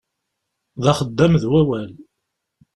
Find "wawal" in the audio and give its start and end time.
1.51-1.91